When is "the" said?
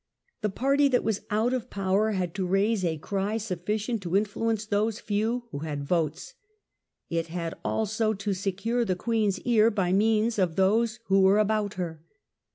0.41-0.49, 8.83-8.95